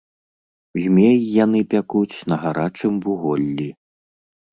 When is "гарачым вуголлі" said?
2.45-3.69